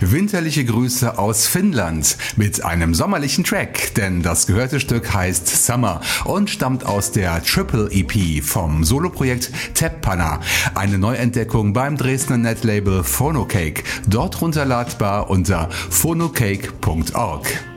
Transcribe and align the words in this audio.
Winterliche 0.00 0.64
Grüße 0.64 1.18
aus 1.18 1.46
Finnland 1.46 2.16
mit 2.36 2.64
einem 2.64 2.94
sommerlichen 2.94 3.44
Track, 3.44 3.94
denn 3.94 4.22
das 4.22 4.46
gehörte 4.46 4.80
Stück 4.80 5.12
heißt 5.12 5.46
Summer 5.46 6.00
und 6.24 6.50
stammt 6.50 6.84
aus 6.86 7.12
der 7.12 7.42
Triple 7.42 7.88
EP 7.90 8.42
vom 8.42 8.84
Soloprojekt 8.84 9.50
Teppana, 9.74 10.40
eine 10.74 10.98
Neuentdeckung 10.98 11.72
beim 11.72 11.96
Dresdner 11.96 12.38
Netlabel 12.38 13.04
Phonocake, 13.04 13.82
dort 14.06 14.40
runterladbar 14.40 15.30
unter 15.30 15.68
phonocake.org. 15.90 17.73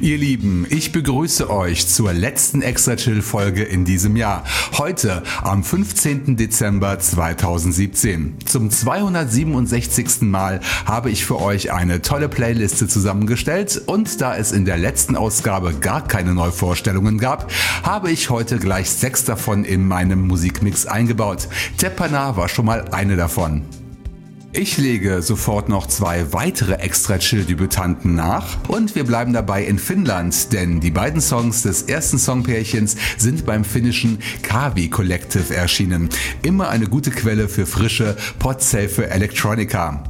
Ihr 0.00 0.18
Lieben, 0.18 0.66
ich 0.68 0.92
begrüße 0.92 1.48
euch 1.48 1.86
zur 1.88 2.12
letzten 2.12 2.60
Extra 2.60 2.96
Chill 2.96 3.22
Folge 3.22 3.62
in 3.62 3.86
diesem 3.86 4.14
Jahr. 4.14 4.44
Heute 4.76 5.22
am 5.42 5.64
15. 5.64 6.36
Dezember 6.36 6.98
2017. 6.98 8.36
Zum 8.44 8.70
267. 8.70 10.22
Mal 10.22 10.60
habe 10.84 11.10
ich 11.10 11.24
für 11.24 11.40
euch 11.40 11.72
eine 11.72 12.02
tolle 12.02 12.28
Playliste 12.28 12.88
zusammengestellt 12.88 13.80
und 13.86 14.20
da 14.20 14.36
es 14.36 14.52
in 14.52 14.66
der 14.66 14.76
letzten 14.76 15.16
Ausgabe 15.16 15.72
gar 15.72 16.06
keine 16.06 16.34
Neuvorstellungen 16.34 17.18
gab, 17.18 17.50
habe 17.82 18.10
ich 18.10 18.28
heute 18.28 18.58
gleich 18.58 18.90
sechs 18.90 19.24
davon 19.24 19.64
in 19.64 19.88
meinem 19.88 20.26
Musikmix 20.26 20.84
eingebaut. 20.84 21.48
Tepana 21.78 22.36
war 22.36 22.50
schon 22.50 22.66
mal 22.66 22.88
eine 22.90 23.16
davon. 23.16 23.62
Ich 24.58 24.78
lege 24.78 25.20
sofort 25.20 25.68
noch 25.68 25.86
zwei 25.86 26.32
weitere 26.32 26.76
extra 26.76 27.18
Chill-Debütanten 27.18 28.14
nach 28.14 28.56
und 28.68 28.94
wir 28.94 29.04
bleiben 29.04 29.34
dabei 29.34 29.62
in 29.62 29.78
Finnland, 29.78 30.50
denn 30.54 30.80
die 30.80 30.90
beiden 30.90 31.20
Songs 31.20 31.60
des 31.60 31.82
ersten 31.82 32.18
Songpärchens 32.18 32.96
sind 33.18 33.44
beim 33.44 33.64
finnischen 33.64 34.18
Kavi 34.42 34.88
Collective 34.88 35.54
erschienen. 35.54 36.08
Immer 36.42 36.70
eine 36.70 36.86
gute 36.86 37.10
Quelle 37.10 37.50
für 37.50 37.66
frische, 37.66 38.16
podsafe 38.38 39.10
Electronica. 39.10 40.04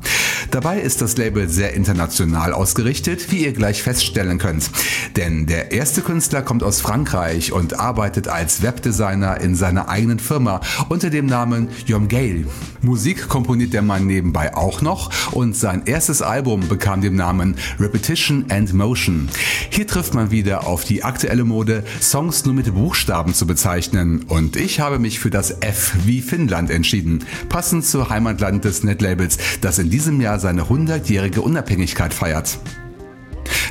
Dabei 0.52 0.78
ist 0.78 1.02
das 1.02 1.16
Label 1.16 1.48
sehr 1.48 1.74
international 1.74 2.52
ausgerichtet, 2.52 3.32
wie 3.32 3.44
ihr 3.44 3.52
gleich 3.52 3.82
feststellen 3.82 4.38
könnt. 4.38 4.70
Denn 5.16 5.46
der 5.46 5.72
erste 5.72 6.02
Künstler 6.02 6.42
kommt 6.42 6.62
aus 6.62 6.80
Frankreich 6.80 7.52
und 7.52 7.80
arbeitet 7.80 8.28
als 8.28 8.62
Webdesigner 8.62 9.40
in 9.40 9.56
seiner 9.56 9.88
eigenen 9.88 10.20
Firma 10.20 10.60
unter 10.88 11.10
dem 11.10 11.26
Namen 11.26 11.68
Yom 11.86 12.06
Gale. 12.06 12.44
Musik 12.80 13.28
komponiert 13.28 13.72
der 13.72 13.82
Mann 13.82 14.06
nebenbei 14.06 14.35
auch 14.36 14.82
noch 14.82 15.10
und 15.32 15.56
sein 15.56 15.82
erstes 15.86 16.22
Album 16.22 16.68
bekam 16.68 17.00
den 17.00 17.16
Namen 17.16 17.56
Repetition 17.80 18.44
and 18.50 18.72
Motion. 18.74 19.28
Hier 19.70 19.86
trifft 19.86 20.14
man 20.14 20.30
wieder 20.30 20.66
auf 20.66 20.84
die 20.84 21.02
aktuelle 21.02 21.44
Mode, 21.44 21.84
Songs 22.00 22.44
nur 22.44 22.54
mit 22.54 22.72
Buchstaben 22.74 23.34
zu 23.34 23.46
bezeichnen 23.46 24.24
und 24.28 24.56
ich 24.56 24.80
habe 24.80 24.98
mich 24.98 25.18
für 25.18 25.30
das 25.30 25.62
F 25.62 25.94
wie 26.04 26.20
Finnland 26.20 26.70
entschieden, 26.70 27.24
passend 27.48 27.84
zur 27.84 28.10
Heimatland 28.10 28.64
des 28.64 28.84
Netlabels, 28.84 29.38
das 29.60 29.78
in 29.78 29.90
diesem 29.90 30.20
Jahr 30.20 30.38
seine 30.38 30.64
100-jährige 30.64 31.40
Unabhängigkeit 31.40 32.12
feiert. 32.12 32.58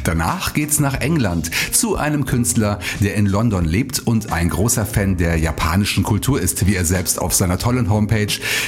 Danach 0.04 0.54
geht's 0.54 0.80
nach 0.80 1.02
England 1.02 1.50
zu 1.72 1.96
einem 1.96 2.26
Künstler, 2.26 2.80
der 3.02 3.16
in 3.16 3.26
London 3.26 3.66
lebt 3.66 4.00
und 4.00 4.32
ein 4.32 4.50
großer 4.50 4.86
Fan 4.86 5.18
der 5.18 5.38
japanischen 5.38 6.04
Kultur 6.04 6.40
ist, 6.40 6.68
wie 6.68 6.76
er 6.76 6.86
selbst 6.86 7.20
auf 7.22 7.34
seiner 7.34 7.58
tollen 7.58 7.90
Homepage 7.90 8.28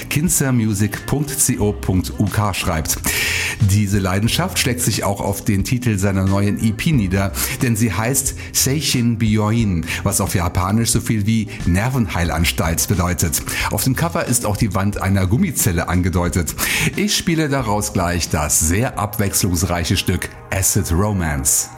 kinzermusic.co.uk 0.10 2.56
schreibt. 2.56 2.98
Diese 3.62 4.00
Leidenschaft 4.00 4.60
schlägt 4.60 4.82
sich 4.82 5.04
auch 5.04 5.22
auf 5.22 5.44
den 5.44 5.64
Titel 5.64 5.98
seiner 5.98 6.26
neuen 6.26 6.64
EP 6.64 6.88
nieder, 6.88 7.32
denn 7.62 7.76
sie 7.76 7.94
heißt 7.94 8.36
Seishin 8.54 9.18
Byoin, 9.18 9.86
was 10.04 10.22
auf 10.22 10.36
Japanisch 10.36 10.92
so 10.92 11.02
viel 11.02 11.26
wie 11.26 11.48
Nervenheilanstalt 11.66 12.88
bedeutet. 12.88 13.42
Auf 13.72 13.84
dem 13.84 13.96
Cover 13.96 14.26
ist 14.26 14.46
auch 14.46 14.58
die 14.58 14.76
Wand 14.76 15.02
einer 15.02 15.28
Gummizelle 15.28 15.90
angedeutet. 15.90 16.56
Ich 16.96 17.16
spiele 17.16 17.50
daraus 17.50 17.94
gleich 17.94 18.30
das 18.30 18.60
sehr 18.60 19.00
abwechslungsreiche 19.00 19.98
Stück 19.98 20.30
Acid 20.52 20.92
Romance. 20.92 21.77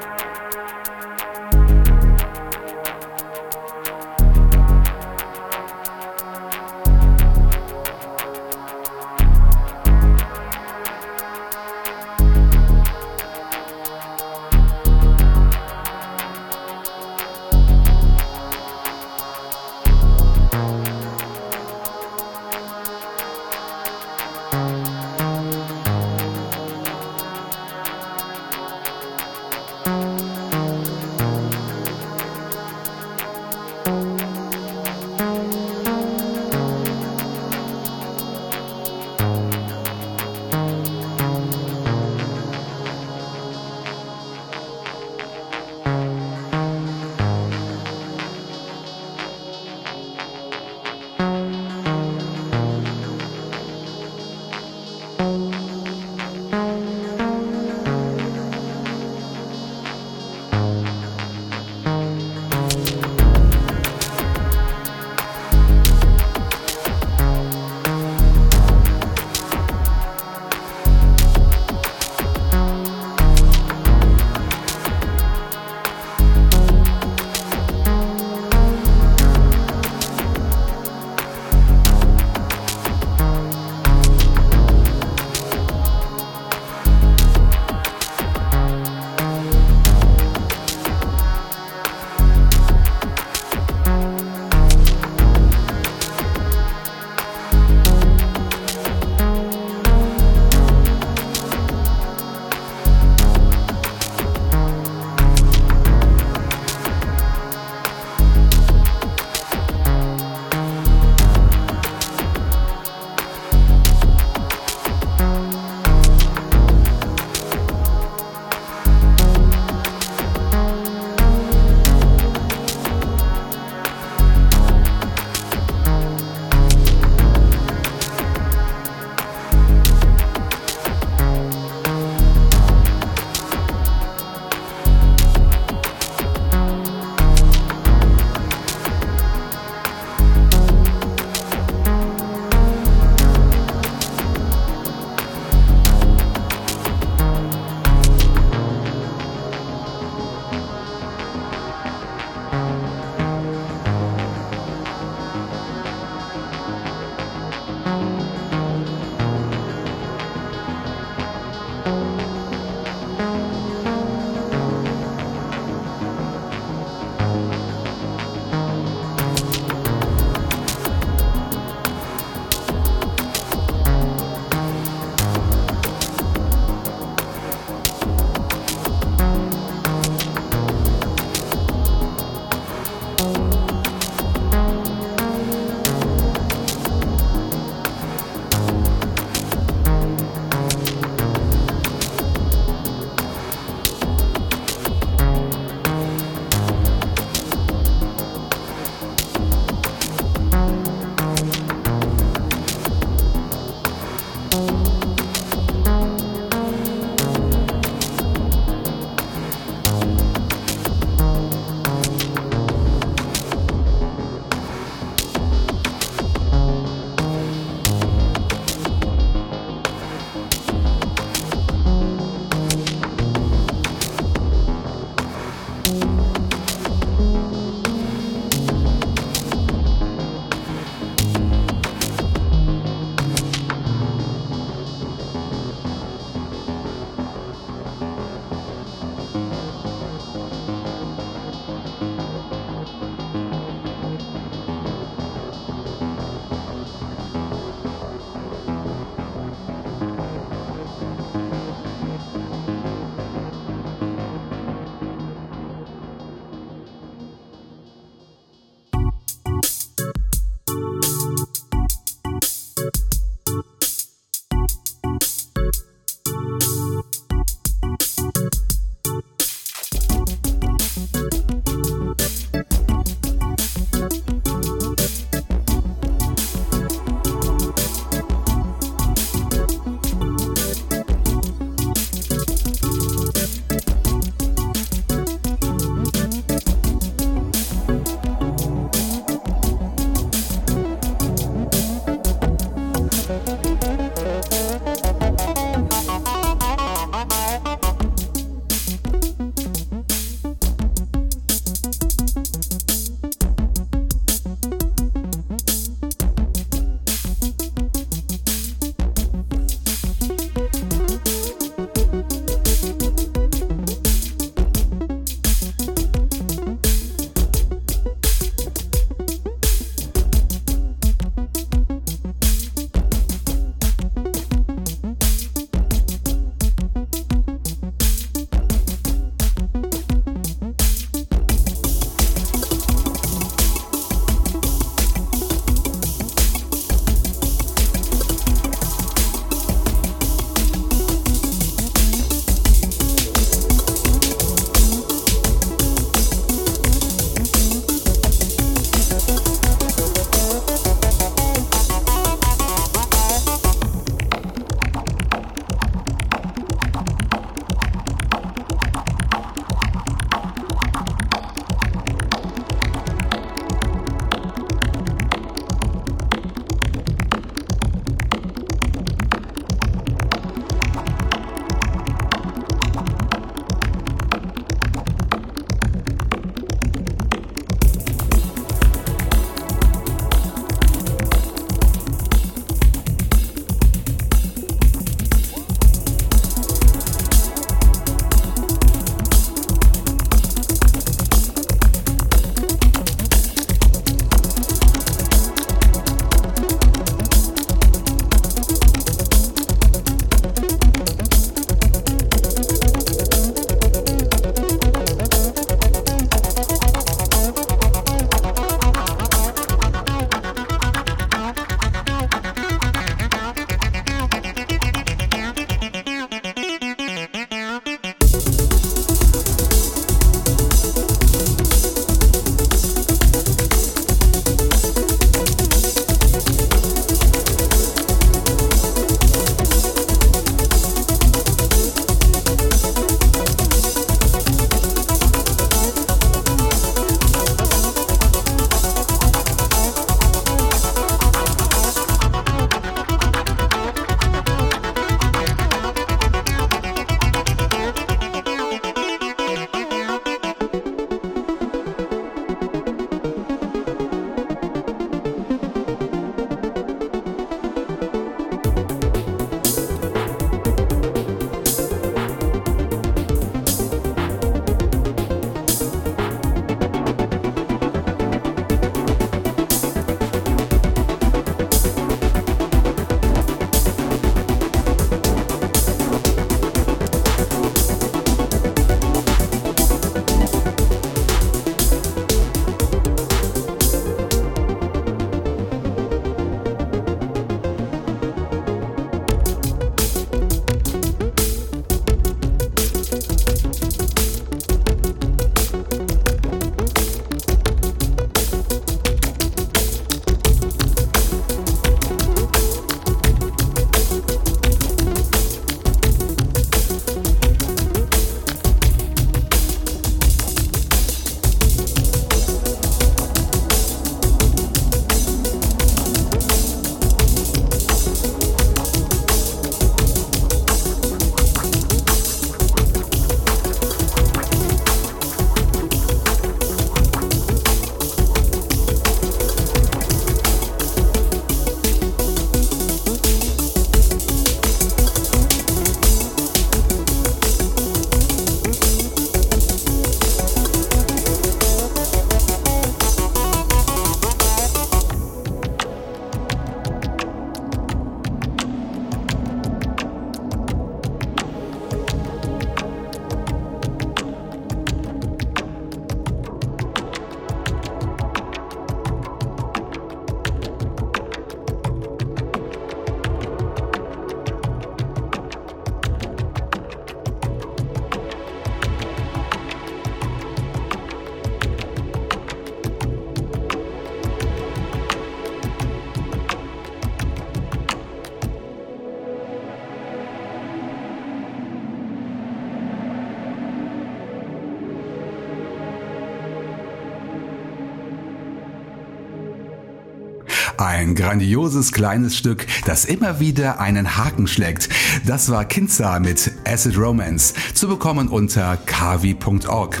Grandioses 591.20 591.92
kleines 591.92 592.34
Stück, 592.34 592.66
das 592.86 593.04
immer 593.04 593.40
wieder 593.40 593.78
einen 593.78 594.16
Haken 594.16 594.46
schlägt. 594.46 594.88
Das 595.26 595.50
war 595.50 595.66
Kinza 595.66 596.18
mit 596.18 596.50
Acid 596.64 596.96
Romance, 596.96 597.52
zu 597.74 597.88
bekommen 597.88 598.28
unter 598.28 598.78
kavi.org. 598.86 600.00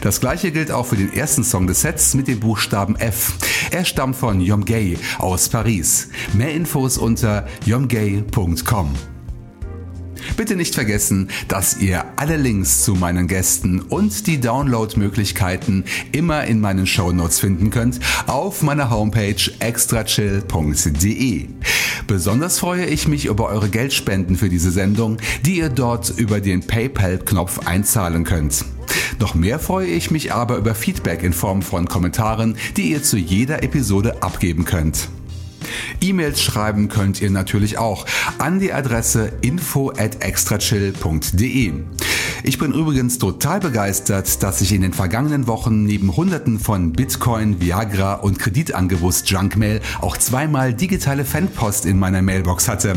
Das 0.00 0.20
gleiche 0.20 0.50
gilt 0.50 0.72
auch 0.72 0.86
für 0.86 0.96
den 0.96 1.12
ersten 1.12 1.44
Song 1.44 1.68
des 1.68 1.82
Sets 1.82 2.14
mit 2.14 2.26
dem 2.26 2.40
Buchstaben 2.40 2.96
F. 2.96 3.34
Er 3.70 3.84
stammt 3.84 4.16
von 4.16 4.40
Yom 4.40 4.64
Gay 4.64 4.98
aus 5.18 5.48
Paris. 5.48 6.08
Mehr 6.32 6.52
Infos 6.52 6.98
unter 6.98 7.46
yomgay.com. 7.64 9.17
Bitte 10.38 10.54
nicht 10.54 10.76
vergessen, 10.76 11.30
dass 11.48 11.78
ihr 11.78 12.04
alle 12.14 12.36
Links 12.36 12.84
zu 12.84 12.94
meinen 12.94 13.26
Gästen 13.26 13.80
und 13.80 14.28
die 14.28 14.38
Downloadmöglichkeiten 14.38 15.82
immer 16.12 16.44
in 16.44 16.60
meinen 16.60 16.86
Shownotes 16.86 17.40
finden 17.40 17.70
könnt 17.70 17.98
auf 18.28 18.62
meiner 18.62 18.88
Homepage 18.88 19.34
extrachill.de. 19.58 21.48
Besonders 22.06 22.60
freue 22.60 22.86
ich 22.86 23.08
mich 23.08 23.26
über 23.26 23.48
eure 23.48 23.68
Geldspenden 23.68 24.36
für 24.36 24.48
diese 24.48 24.70
Sendung, 24.70 25.16
die 25.44 25.58
ihr 25.58 25.70
dort 25.70 26.10
über 26.16 26.40
den 26.40 26.64
PayPal-Knopf 26.64 27.66
einzahlen 27.66 28.22
könnt. 28.22 28.64
Noch 29.18 29.34
mehr 29.34 29.58
freue 29.58 29.88
ich 29.88 30.12
mich 30.12 30.32
aber 30.32 30.56
über 30.58 30.76
Feedback 30.76 31.24
in 31.24 31.32
Form 31.32 31.62
von 31.62 31.88
Kommentaren, 31.88 32.56
die 32.76 32.92
ihr 32.92 33.02
zu 33.02 33.16
jeder 33.16 33.64
Episode 33.64 34.22
abgeben 34.22 34.64
könnt. 34.64 35.08
E-Mails 36.00 36.42
schreiben 36.42 36.88
könnt 36.88 37.20
ihr 37.20 37.30
natürlich 37.30 37.78
auch 37.78 38.06
an 38.38 38.60
die 38.60 38.72
Adresse 38.72 39.32
info 39.40 39.90
at 39.90 40.22
extrachill.de. 40.22 41.72
Ich 42.44 42.58
bin 42.58 42.72
übrigens 42.72 43.18
total 43.18 43.58
begeistert, 43.58 44.42
dass 44.42 44.60
ich 44.60 44.72
in 44.72 44.82
den 44.82 44.92
vergangenen 44.92 45.48
Wochen 45.48 45.84
neben 45.84 46.16
hunderten 46.16 46.60
von 46.60 46.92
Bitcoin, 46.92 47.60
Viagra 47.60 48.14
und 48.14 48.38
Kreditangebots-Junkmail 48.38 49.80
auch 50.00 50.16
zweimal 50.16 50.72
digitale 50.72 51.24
Fanpost 51.24 51.84
in 51.84 51.98
meiner 51.98 52.22
Mailbox 52.22 52.68
hatte. 52.68 52.94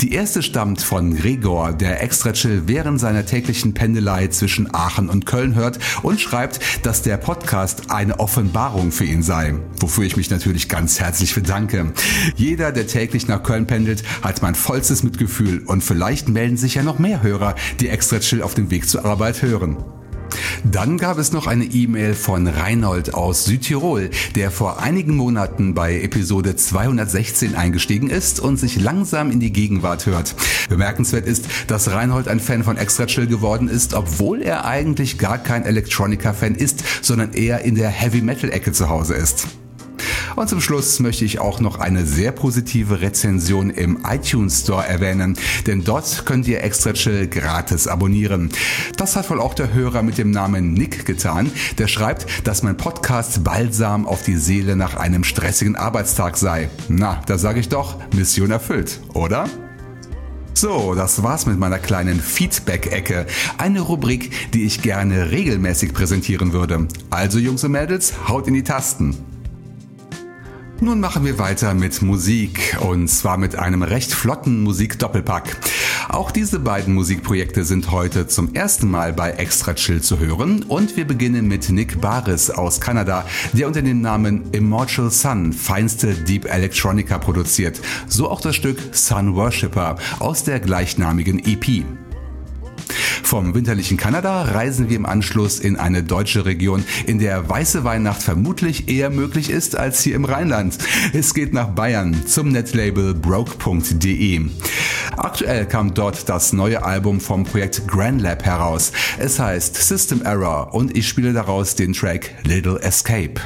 Die 0.00 0.12
erste 0.12 0.42
stammt 0.42 0.80
von 0.80 1.14
Gregor, 1.14 1.72
der 1.72 2.02
extra 2.02 2.32
chill 2.32 2.62
während 2.66 2.98
seiner 2.98 3.26
täglichen 3.26 3.74
Pendelei 3.74 4.28
zwischen 4.28 4.72
Aachen 4.74 5.10
und 5.10 5.26
Köln 5.26 5.54
hört 5.54 5.78
und 6.02 6.20
schreibt, 6.20 6.60
dass 6.86 7.02
der 7.02 7.18
Podcast 7.18 7.90
eine 7.90 8.20
Offenbarung 8.20 8.90
für 8.90 9.04
ihn 9.04 9.22
sei, 9.22 9.54
wofür 9.80 10.04
ich 10.04 10.16
mich 10.16 10.30
natürlich 10.30 10.68
ganz 10.68 10.98
herzlich 10.98 11.34
bedanke. 11.34 11.92
Jeder, 12.36 12.72
der 12.72 12.86
täglich 12.86 13.28
nach 13.28 13.42
Köln 13.42 13.66
pendelt, 13.66 14.02
hat 14.22 14.40
mein 14.40 14.54
vollstes 14.54 15.02
Mitgefühl 15.02 15.62
und 15.66 15.84
vielleicht 15.84 16.28
melden 16.28 16.56
sich 16.56 16.76
ja 16.76 16.82
noch 16.82 16.98
mehr 16.98 17.22
Hörer, 17.22 17.54
die 17.80 17.88
extra 17.88 18.18
chill 18.18 18.42
auf 18.42 18.54
dem 18.54 18.70
Weg 18.70 18.77
Weg 18.78 18.88
zur 18.88 19.04
Arbeit 19.04 19.42
hören. 19.42 19.76
Dann 20.62 20.98
gab 20.98 21.18
es 21.18 21.32
noch 21.32 21.48
eine 21.48 21.64
E-Mail 21.64 22.14
von 22.14 22.46
Reinhold 22.46 23.12
aus 23.12 23.44
Südtirol, 23.44 24.10
der 24.36 24.52
vor 24.52 24.80
einigen 24.80 25.16
Monaten 25.16 25.74
bei 25.74 26.00
Episode 26.00 26.54
216 26.54 27.56
eingestiegen 27.56 28.08
ist 28.08 28.38
und 28.38 28.56
sich 28.56 28.80
langsam 28.80 29.32
in 29.32 29.40
die 29.40 29.52
Gegenwart 29.52 30.06
hört. 30.06 30.36
Bemerkenswert 30.68 31.26
ist, 31.26 31.46
dass 31.66 31.90
Reinhold 31.90 32.28
ein 32.28 32.38
Fan 32.38 32.62
von 32.62 32.76
Extra 32.76 33.06
Chill 33.06 33.26
geworden 33.26 33.68
ist, 33.68 33.94
obwohl 33.94 34.42
er 34.42 34.64
eigentlich 34.64 35.18
gar 35.18 35.38
kein 35.38 35.64
Electronica-Fan 35.64 36.54
ist, 36.54 36.84
sondern 37.02 37.32
eher 37.32 37.62
in 37.64 37.74
der 37.74 37.88
Heavy 37.88 38.20
Metal-Ecke 38.20 38.70
zu 38.70 38.88
Hause 38.88 39.14
ist. 39.14 39.48
Und 40.38 40.48
zum 40.48 40.60
Schluss 40.60 41.00
möchte 41.00 41.24
ich 41.24 41.40
auch 41.40 41.58
noch 41.58 41.80
eine 41.80 42.06
sehr 42.06 42.30
positive 42.30 43.00
Rezension 43.00 43.70
im 43.70 43.98
iTunes 44.08 44.60
Store 44.60 44.86
erwähnen, 44.86 45.36
denn 45.66 45.82
dort 45.82 46.26
könnt 46.26 46.46
ihr 46.46 46.62
Extra 46.62 46.92
Chill 46.92 47.26
gratis 47.26 47.88
abonnieren. 47.88 48.50
Das 48.96 49.16
hat 49.16 49.28
wohl 49.30 49.40
auch 49.40 49.52
der 49.54 49.74
Hörer 49.74 50.04
mit 50.04 50.16
dem 50.16 50.30
Namen 50.30 50.74
Nick 50.74 51.04
getan, 51.06 51.50
der 51.78 51.88
schreibt, 51.88 52.46
dass 52.46 52.62
mein 52.62 52.76
Podcast 52.76 53.42
balsam 53.42 54.06
auf 54.06 54.22
die 54.22 54.36
Seele 54.36 54.76
nach 54.76 54.94
einem 54.94 55.24
stressigen 55.24 55.74
Arbeitstag 55.74 56.36
sei. 56.36 56.70
Na, 56.88 57.20
da 57.26 57.36
sage 57.36 57.58
ich 57.58 57.68
doch, 57.68 57.96
Mission 58.14 58.52
erfüllt, 58.52 59.00
oder? 59.14 59.46
So, 60.54 60.94
das 60.94 61.20
war's 61.24 61.46
mit 61.46 61.58
meiner 61.58 61.80
kleinen 61.80 62.20
Feedback-Ecke. 62.20 63.26
Eine 63.58 63.80
Rubrik, 63.80 64.52
die 64.54 64.66
ich 64.66 64.82
gerne 64.82 65.32
regelmäßig 65.32 65.92
präsentieren 65.92 66.52
würde. 66.52 66.86
Also 67.10 67.40
Jungs 67.40 67.64
und 67.64 67.72
Mädels, 67.72 68.28
haut 68.28 68.46
in 68.46 68.54
die 68.54 68.62
Tasten. 68.62 69.16
Nun 70.80 71.00
machen 71.00 71.24
wir 71.24 71.40
weiter 71.40 71.74
mit 71.74 72.02
Musik 72.02 72.78
und 72.80 73.08
zwar 73.08 73.36
mit 73.36 73.56
einem 73.56 73.82
recht 73.82 74.12
flotten 74.12 74.62
Musikdoppelpack. 74.62 75.56
Auch 76.08 76.30
diese 76.30 76.60
beiden 76.60 76.94
Musikprojekte 76.94 77.64
sind 77.64 77.90
heute 77.90 78.28
zum 78.28 78.54
ersten 78.54 78.88
Mal 78.88 79.12
bei 79.12 79.32
Extra 79.32 79.74
Chill 79.74 80.00
zu 80.02 80.20
hören 80.20 80.62
und 80.62 80.96
wir 80.96 81.04
beginnen 81.04 81.48
mit 81.48 81.68
Nick 81.68 82.00
Baris 82.00 82.50
aus 82.50 82.80
Kanada, 82.80 83.26
der 83.52 83.66
unter 83.66 83.82
dem 83.82 84.02
Namen 84.02 84.52
Immortal 84.52 85.10
Sun 85.10 85.52
feinste 85.52 86.14
Deep 86.14 86.44
Electronica 86.44 87.18
produziert. 87.18 87.80
So 88.06 88.30
auch 88.30 88.40
das 88.40 88.54
Stück 88.54 88.78
Sun 88.92 89.34
Worshipper 89.34 89.96
aus 90.20 90.44
der 90.44 90.60
gleichnamigen 90.60 91.40
EP. 91.44 91.84
Vom 93.22 93.54
winterlichen 93.54 93.96
Kanada 93.96 94.42
reisen 94.42 94.88
wir 94.88 94.96
im 94.96 95.06
Anschluss 95.06 95.58
in 95.58 95.76
eine 95.76 96.02
deutsche 96.02 96.44
Region, 96.44 96.84
in 97.06 97.18
der 97.18 97.48
weiße 97.48 97.84
Weihnacht 97.84 98.22
vermutlich 98.22 98.88
eher 98.88 99.10
möglich 99.10 99.50
ist 99.50 99.76
als 99.76 100.02
hier 100.02 100.16
im 100.16 100.24
Rheinland. 100.24 100.78
Es 101.12 101.34
geht 101.34 101.52
nach 101.52 101.68
Bayern 101.68 102.26
zum 102.26 102.48
Netlabel 102.48 103.14
broke.de. 103.14 104.40
Aktuell 105.16 105.66
kam 105.66 105.94
dort 105.94 106.28
das 106.28 106.52
neue 106.52 106.84
Album 106.84 107.20
vom 107.20 107.44
Projekt 107.44 107.86
Grand 107.88 108.20
Lab 108.20 108.44
heraus. 108.44 108.92
Es 109.18 109.38
heißt 109.38 109.76
System 109.76 110.22
Error 110.22 110.74
und 110.74 110.96
ich 110.96 111.08
spiele 111.08 111.32
daraus 111.32 111.74
den 111.74 111.92
Track 111.92 112.30
Little 112.44 112.80
Escape. 112.80 113.40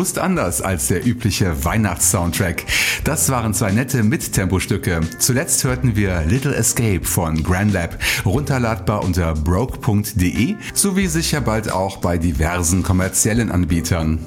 Bewusst 0.00 0.18
anders 0.18 0.62
als 0.62 0.88
der 0.88 1.06
übliche 1.06 1.62
Weihnachtssoundtrack. 1.62 2.64
Das 3.04 3.28
waren 3.28 3.52
zwei 3.52 3.70
nette 3.70 4.02
Mittempostücke. 4.02 5.02
Zuletzt 5.18 5.62
hörten 5.64 5.94
wir 5.94 6.22
Little 6.22 6.54
Escape 6.54 7.04
von 7.04 7.42
Grand 7.42 7.74
Lab, 7.74 7.98
runterladbar 8.24 9.04
unter 9.04 9.34
broke.de 9.34 10.54
sowie 10.72 11.06
sicher 11.06 11.42
bald 11.42 11.70
auch 11.70 11.98
bei 11.98 12.16
diversen 12.16 12.82
kommerziellen 12.82 13.52
Anbietern. 13.52 14.20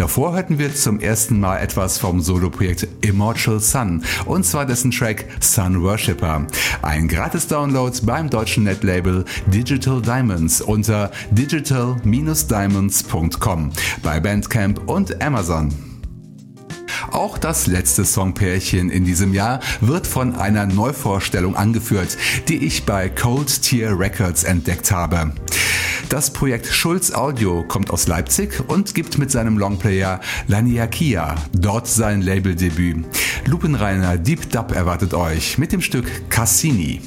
Davor 0.00 0.32
hörten 0.32 0.58
wir 0.58 0.74
zum 0.74 0.98
ersten 0.98 1.38
Mal 1.40 1.58
etwas 1.58 1.98
vom 1.98 2.22
Soloprojekt 2.22 2.88
Immortal 3.02 3.60
Sun 3.60 4.02
und 4.24 4.46
zwar 4.46 4.64
dessen 4.64 4.90
Track 4.90 5.26
Sun 5.40 5.82
Worshipper. 5.82 6.46
Ein 6.80 7.06
gratis 7.06 7.46
Download 7.46 7.94
beim 8.04 8.30
deutschen 8.30 8.64
Netlabel 8.64 9.26
Digital 9.48 10.00
Diamonds 10.00 10.62
unter 10.62 11.10
digital-diamonds.com 11.32 13.72
bei 14.02 14.20
Bandcamp 14.20 14.88
und 14.88 15.22
Amazon. 15.22 15.70
Auch 17.10 17.36
das 17.36 17.66
letzte 17.66 18.06
Songpärchen 18.06 18.88
in 18.88 19.04
diesem 19.04 19.34
Jahr 19.34 19.60
wird 19.82 20.06
von 20.06 20.34
einer 20.34 20.64
Neuvorstellung 20.64 21.56
angeführt, 21.56 22.16
die 22.48 22.64
ich 22.64 22.86
bei 22.86 23.10
Cold 23.10 23.60
Tier 23.60 23.98
Records 23.98 24.44
entdeckt 24.44 24.92
habe. 24.92 25.34
Das 26.10 26.32
Projekt 26.32 26.66
Schulz 26.66 27.12
Audio 27.12 27.62
kommt 27.62 27.92
aus 27.92 28.08
Leipzig 28.08 28.64
und 28.66 28.96
gibt 28.96 29.16
mit 29.18 29.30
seinem 29.30 29.56
Longplayer 29.56 30.20
Laniakia 30.48 31.36
dort 31.52 31.86
sein 31.86 32.20
Labeldebüt. 32.20 33.04
Lupenreiner 33.46 34.18
Deep 34.18 34.50
Dub 34.50 34.72
erwartet 34.72 35.14
euch 35.14 35.56
mit 35.56 35.70
dem 35.70 35.80
Stück 35.80 36.28
Cassini. 36.28 37.00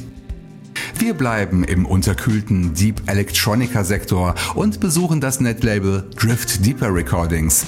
Wir 0.97 1.13
bleiben 1.13 1.63
im 1.63 1.85
unterkühlten 1.85 2.73
Deep 2.73 3.03
Electronica 3.07 3.83
Sektor 3.83 4.35
und 4.55 4.79
besuchen 4.79 5.21
das 5.21 5.39
Netlabel 5.39 6.09
Drift 6.15 6.65
Deeper 6.65 6.93
Recordings. 6.93 7.65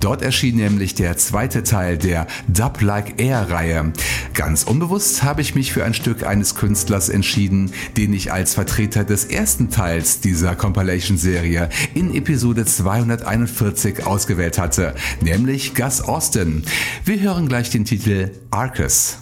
Dort 0.00 0.22
erschien 0.22 0.56
nämlich 0.56 0.94
der 0.94 1.16
zweite 1.16 1.62
Teil 1.62 1.96
der 1.96 2.26
Dub 2.48 2.80
Like 2.80 3.20
Air 3.20 3.50
Reihe. 3.50 3.92
Ganz 4.34 4.64
unbewusst 4.64 5.22
habe 5.22 5.40
ich 5.40 5.54
mich 5.54 5.72
für 5.72 5.84
ein 5.84 5.94
Stück 5.94 6.26
eines 6.26 6.54
Künstlers 6.54 7.08
entschieden, 7.08 7.72
den 7.96 8.12
ich 8.12 8.32
als 8.32 8.54
Vertreter 8.54 9.04
des 9.04 9.24
ersten 9.24 9.70
Teils 9.70 10.20
dieser 10.20 10.56
Compilation 10.56 11.16
Serie 11.16 11.68
in 11.94 12.14
Episode 12.14 12.64
241 12.64 14.06
ausgewählt 14.06 14.58
hatte, 14.58 14.94
nämlich 15.20 15.74
Gus 15.74 16.00
Austin. 16.00 16.64
Wir 17.04 17.20
hören 17.20 17.48
gleich 17.48 17.70
den 17.70 17.84
Titel 17.84 18.30
Arcus. 18.50 19.18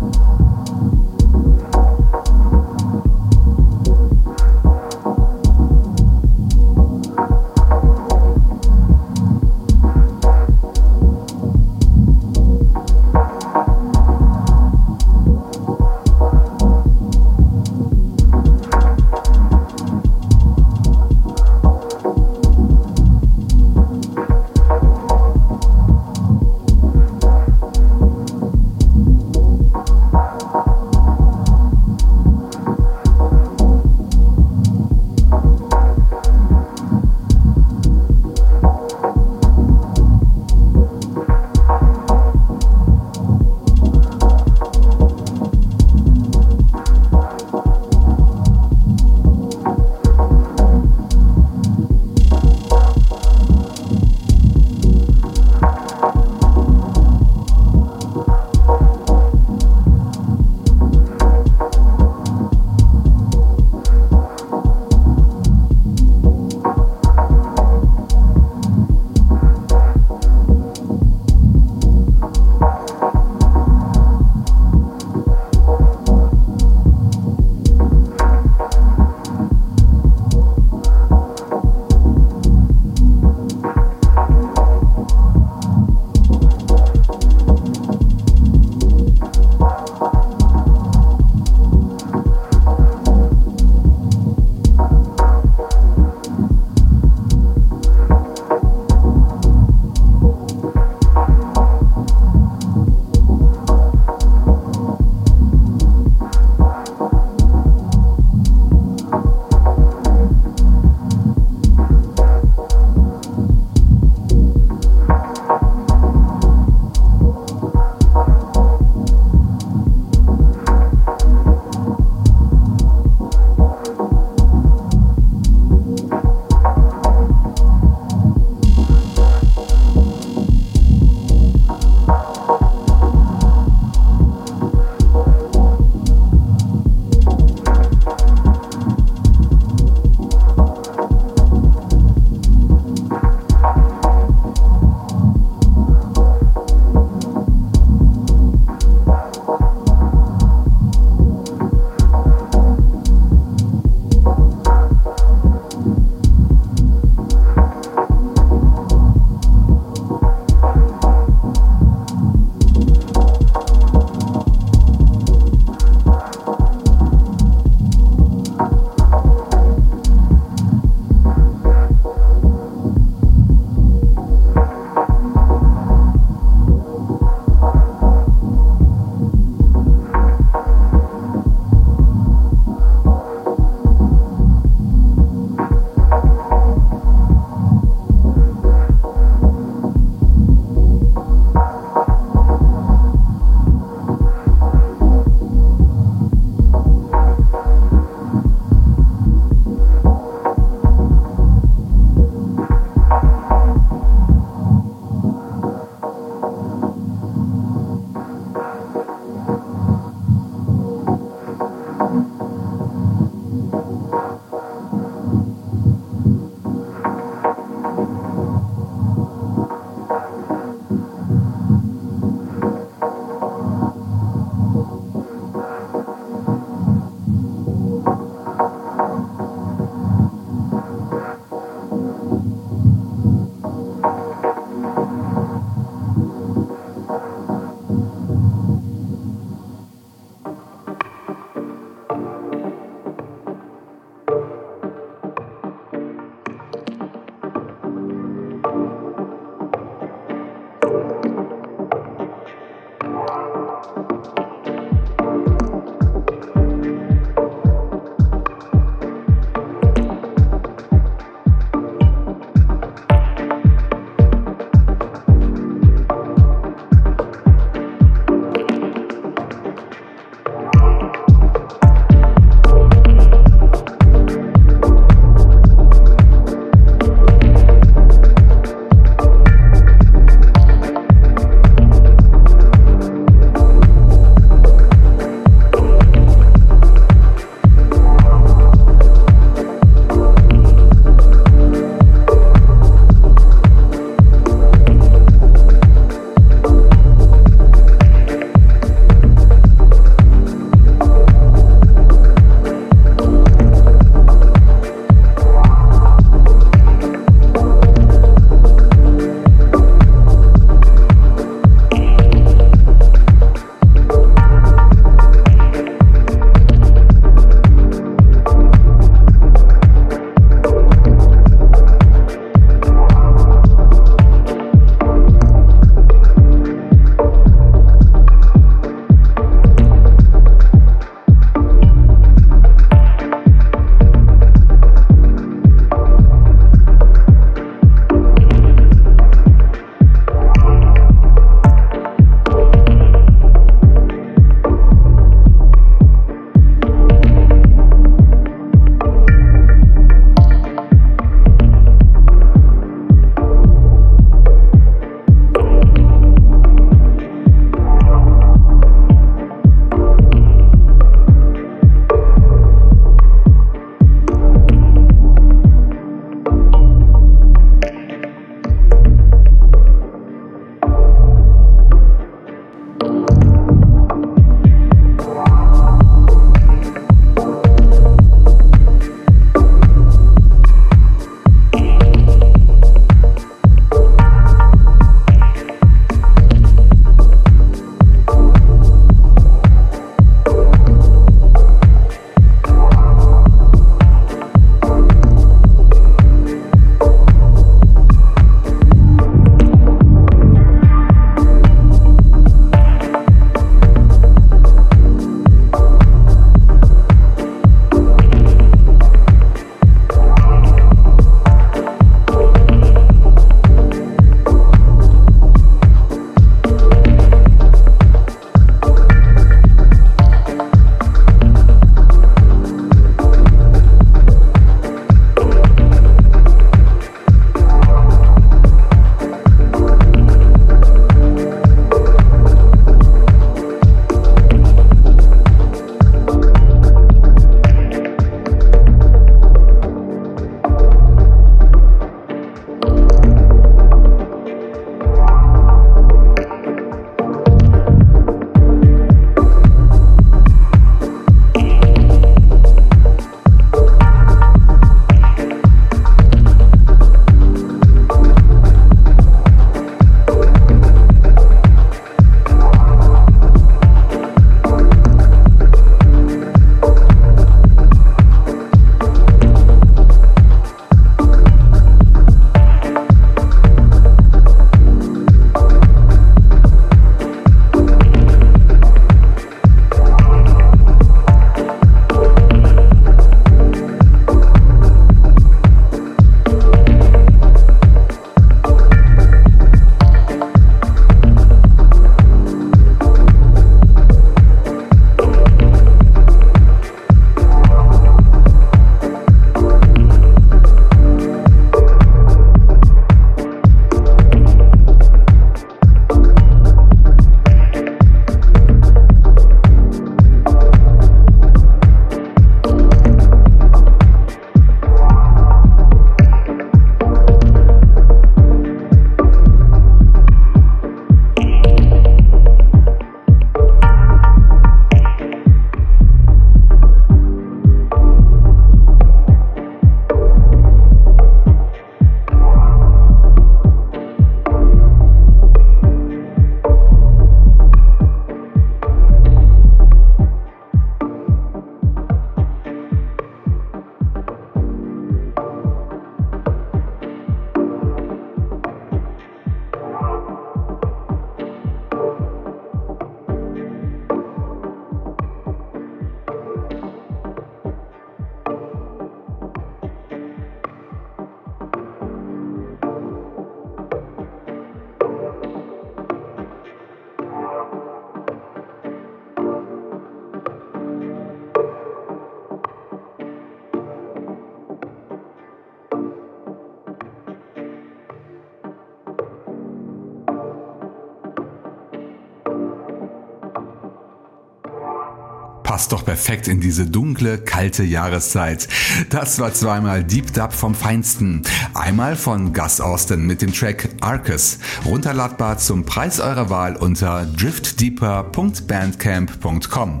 Passt 585.82 585.90
doch 585.90 586.04
perfekt 586.04 586.46
in 586.46 586.60
diese 586.60 586.86
dunkle, 586.86 587.38
kalte 587.38 587.82
Jahreszeit. 587.82 588.68
Das 589.10 589.40
war 589.40 589.52
zweimal 589.52 590.04
Deep 590.04 590.32
Dub 590.32 590.52
vom 590.52 590.76
Feinsten. 590.76 591.42
Einmal 591.74 592.14
von 592.14 592.52
Gus 592.52 592.80
Austin 592.80 593.26
mit 593.26 593.42
dem 593.42 593.52
Track 593.52 593.88
Arcus, 594.00 594.60
runterladbar 594.84 595.58
zum 595.58 595.84
Preis 595.84 596.20
eurer 596.20 596.50
Wahl 596.50 596.76
unter 596.76 597.26
driftdeeper.bandcamp.com. 597.26 600.00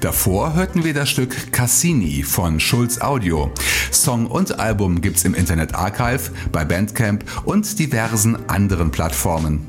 Davor 0.00 0.52
hörten 0.52 0.84
wir 0.84 0.92
das 0.92 1.08
Stück 1.08 1.50
Cassini 1.50 2.22
von 2.22 2.60
Schulz 2.60 3.00
Audio. 3.00 3.50
Song 3.90 4.26
und 4.26 4.60
Album 4.60 5.00
gibt's 5.00 5.24
im 5.24 5.32
Internet 5.32 5.74
Archive, 5.74 6.30
bei 6.52 6.66
Bandcamp 6.66 7.24
und 7.46 7.78
diversen 7.78 8.50
anderen 8.50 8.90
Plattformen. 8.90 9.66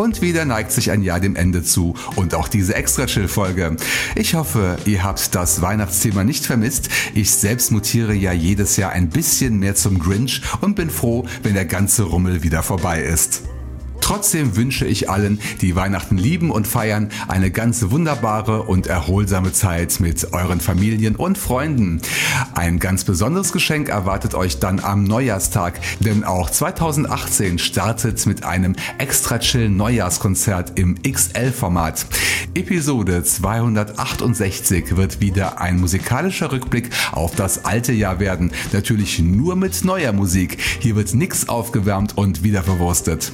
Und 0.00 0.22
wieder 0.22 0.46
neigt 0.46 0.72
sich 0.72 0.90
ein 0.90 1.02
Jahr 1.02 1.20
dem 1.20 1.36
Ende 1.36 1.62
zu 1.62 1.94
und 2.16 2.34
auch 2.34 2.48
diese 2.48 2.74
Extra-Chill-Folge. 2.74 3.76
Ich 4.16 4.34
hoffe, 4.34 4.78
ihr 4.86 5.02
habt 5.02 5.34
das 5.34 5.60
Weihnachtsthema 5.60 6.24
nicht 6.24 6.46
vermisst. 6.46 6.88
Ich 7.12 7.32
selbst 7.32 7.70
mutiere 7.70 8.14
ja 8.14 8.32
jedes 8.32 8.78
Jahr 8.78 8.92
ein 8.92 9.10
bisschen 9.10 9.58
mehr 9.58 9.74
zum 9.74 9.98
Grinch 9.98 10.40
und 10.62 10.74
bin 10.74 10.88
froh, 10.88 11.26
wenn 11.42 11.52
der 11.52 11.66
ganze 11.66 12.04
Rummel 12.04 12.42
wieder 12.42 12.62
vorbei 12.62 13.02
ist. 13.02 13.42
Trotzdem 14.10 14.56
wünsche 14.56 14.86
ich 14.86 15.08
allen, 15.08 15.38
die 15.60 15.76
Weihnachten 15.76 16.18
lieben 16.18 16.50
und 16.50 16.66
feiern, 16.66 17.10
eine 17.28 17.52
ganz 17.52 17.92
wunderbare 17.92 18.64
und 18.64 18.88
erholsame 18.88 19.52
Zeit 19.52 20.00
mit 20.00 20.32
euren 20.32 20.58
Familien 20.58 21.14
und 21.14 21.38
Freunden. 21.38 22.02
Ein 22.52 22.80
ganz 22.80 23.04
besonderes 23.04 23.52
Geschenk 23.52 23.88
erwartet 23.88 24.34
euch 24.34 24.58
dann 24.58 24.80
am 24.80 25.04
Neujahrstag, 25.04 25.78
denn 26.00 26.24
auch 26.24 26.50
2018 26.50 27.60
startet 27.60 28.26
mit 28.26 28.44
einem 28.44 28.74
extra 28.98 29.38
chill 29.38 29.68
Neujahrskonzert 29.68 30.72
im 30.76 31.00
XL-Format. 31.00 32.04
Episode 32.56 33.22
268 33.22 34.96
wird 34.96 35.20
wieder 35.20 35.60
ein 35.60 35.78
musikalischer 35.78 36.50
Rückblick 36.50 36.90
auf 37.12 37.36
das 37.36 37.64
alte 37.64 37.92
Jahr 37.92 38.18
werden, 38.18 38.50
natürlich 38.72 39.20
nur 39.20 39.54
mit 39.54 39.84
neuer 39.84 40.12
Musik. 40.12 40.58
Hier 40.80 40.96
wird 40.96 41.14
nichts 41.14 41.48
aufgewärmt 41.48 42.18
und 42.18 42.42
wieder 42.42 42.64
verwurstet. 42.64 43.30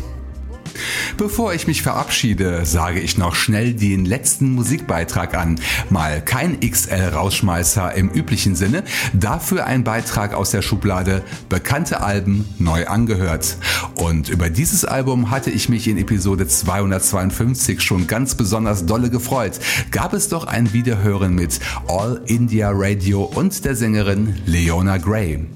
Bevor 1.17 1.55
ich 1.55 1.67
mich 1.67 1.83
verabschiede, 1.83 2.65
sage 2.65 3.01
ich 3.01 3.19
noch 3.19 3.35
schnell 3.35 3.75
den 3.75 4.05
letzten 4.05 4.53
Musikbeitrag 4.53 5.37
an. 5.37 5.61
Mal 5.91 6.21
kein 6.21 6.61
XL-Rausschmeißer 6.61 7.95
im 7.95 8.11
üblichen 8.11 8.57
Sinne, 8.57 8.85
dafür 9.13 9.67
ein 9.67 9.85
Beitrag 9.85 10.35
aus 10.35 10.51
der 10.51 10.63
Schublade 10.63 11.23
Bekannte 11.49 12.01
Alben 12.01 12.49
neu 12.59 12.87
angehört. 12.87 13.57
Und 13.95 14.29
über 14.29 14.51
dieses 14.51 14.85
Album 14.85 15.31
hatte 15.31 15.51
ich 15.51 15.69
mich 15.69 15.89
in 15.89 15.99
Episode 15.99 16.47
252 16.47 17.81
schon 17.81 18.07
ganz 18.07 18.35
besonders 18.35 18.87
dolle 18.87 19.11
gefreut. 19.11 19.59
Gab 19.91 20.13
es 20.13 20.29
doch 20.29 20.47
ein 20.47 20.73
Wiederhören 20.73 21.35
mit 21.35 21.61
All 21.89 22.21
India 22.27 22.71
Radio 22.73 23.23
und 23.23 23.65
der 23.65 23.77
Sängerin 23.77 24.37
Leona 24.47 24.99
Gray. 24.99 25.47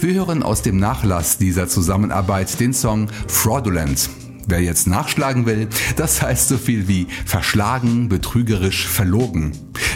Wir 0.00 0.14
hören 0.14 0.42
aus 0.42 0.62
dem 0.62 0.78
Nachlass 0.78 1.38
dieser 1.38 1.68
Zusammenarbeit 1.68 2.60
den 2.60 2.74
Song 2.74 3.08
Fraudulent. 3.26 4.10
Wer 4.46 4.60
jetzt 4.60 4.86
nachschlagen 4.86 5.46
will, 5.46 5.68
das 5.96 6.20
heißt 6.20 6.48
so 6.48 6.58
viel 6.58 6.86
wie 6.86 7.06
verschlagen, 7.24 8.08
betrügerisch, 8.08 8.86
verlogen. 8.86 9.52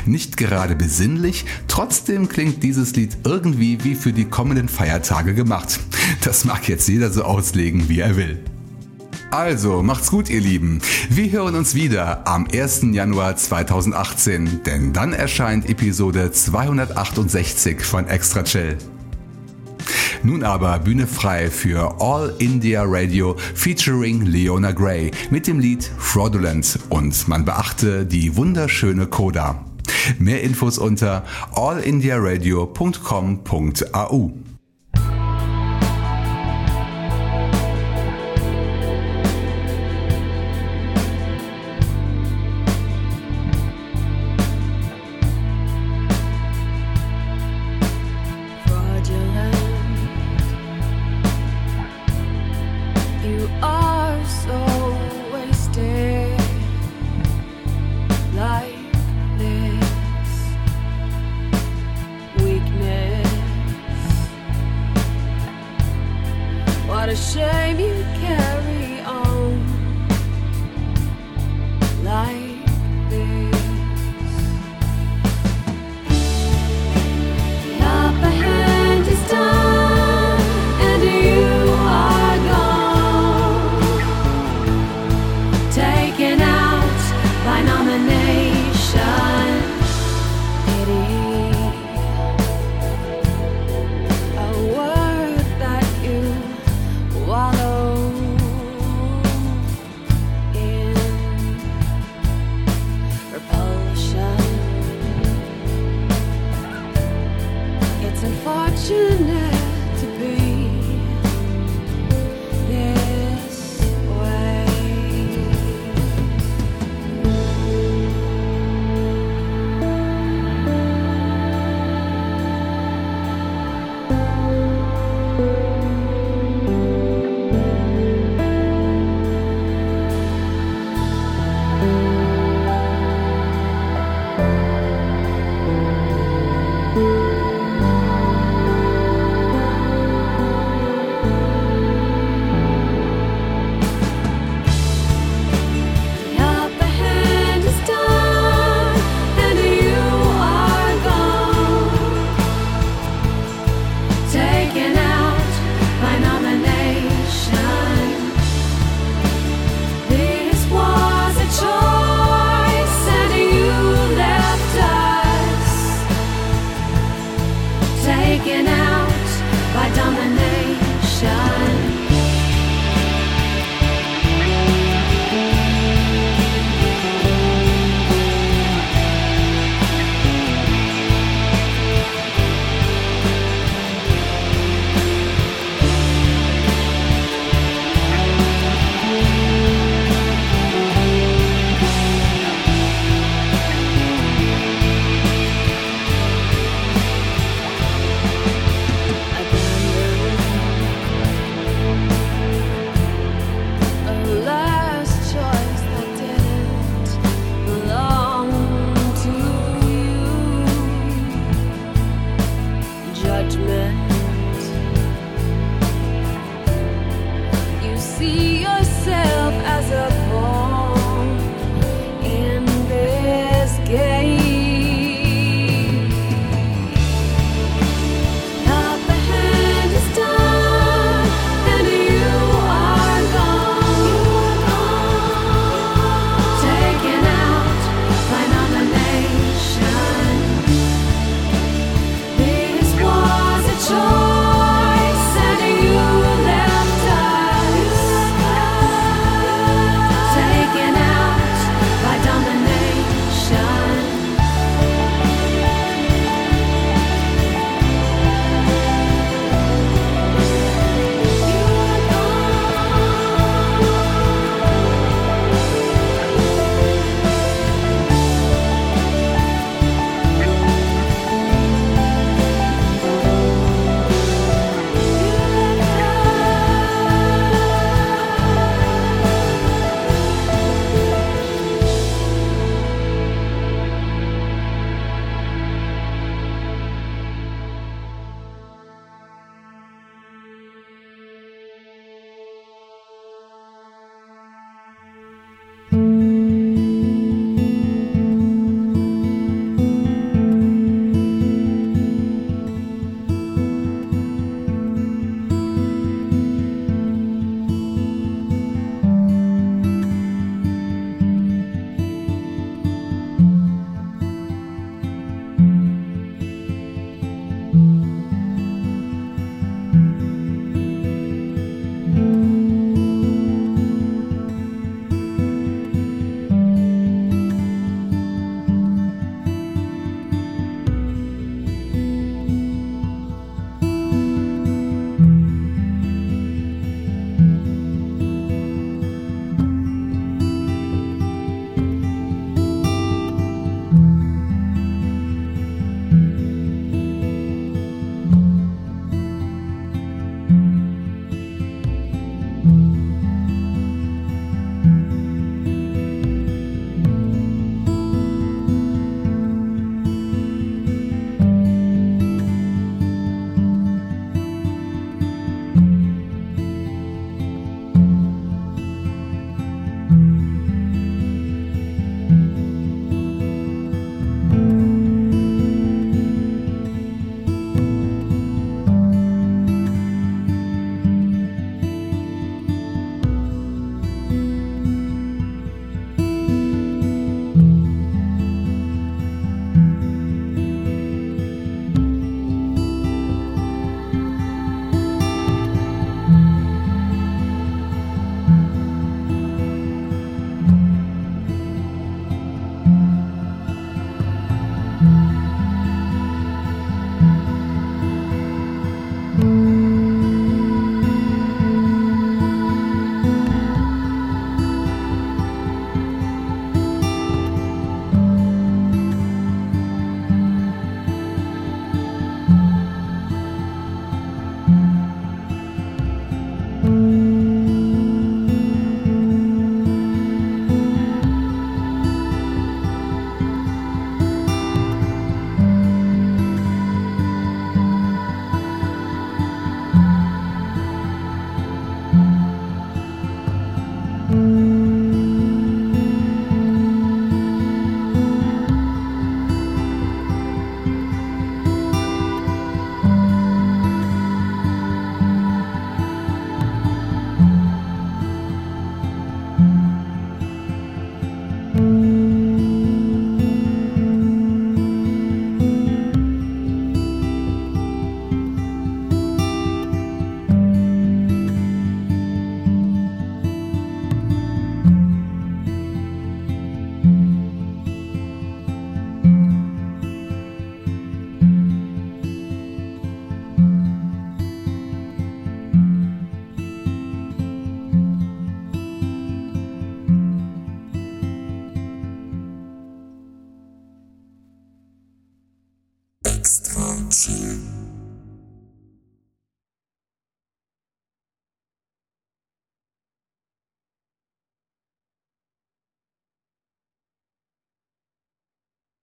Nicht 0.07 0.37
gerade 0.37 0.75
besinnlich, 0.75 1.45
trotzdem 1.67 2.29
klingt 2.29 2.63
dieses 2.63 2.97
Lied 2.97 3.19
irgendwie 3.25 3.85
wie 3.85 3.95
für 3.95 4.13
die 4.13 4.25
kommenden 4.25 4.69
Feiertage 4.69 5.35
gemacht. 5.35 5.81
Das 6.25 6.45
mag 6.45 6.69
jetzt 6.69 6.89
jeder 6.89 7.11
so 7.11 7.25
auslegen, 7.25 7.89
wie 7.89 8.01
er 8.01 8.17
will. 8.17 8.43
Also, 9.31 9.83
macht's 9.83 10.11
gut, 10.11 10.31
ihr 10.31 10.41
Lieben. 10.41 10.81
Wir 11.11 11.31
hören 11.31 11.55
uns 11.55 11.75
wieder 11.75 12.27
am 12.27 12.47
1. 12.51 12.87
Januar 12.93 13.37
2018, 13.37 14.63
denn 14.65 14.95
dann 14.95 15.13
erscheint 15.13 15.69
Episode 15.69 16.33
268 16.33 17.83
von 17.83 18.07
Extra 18.07 18.43
Chill. 18.43 18.79
Nun 20.23 20.43
aber 20.43 20.79
Bühne 20.79 21.07
frei 21.07 21.51
für 21.51 22.01
All 22.01 22.35
India 22.39 22.83
Radio 22.85 23.37
featuring 23.55 24.25
Leona 24.27 24.73
Gray 24.73 25.11
mit 25.31 25.47
dem 25.47 25.59
Lied 25.59 25.91
Fraudulent 25.99 26.79
und 26.89 27.29
man 27.29 27.45
beachte 27.45 28.07
die 28.07 28.35
wunderschöne 28.37 29.07
Coda. 29.07 29.65
Mehr 30.19 30.43
Infos 30.43 30.79
unter 30.79 31.25
allindiaradio.com.au. 31.55 34.48